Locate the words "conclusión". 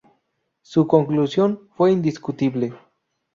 0.87-1.69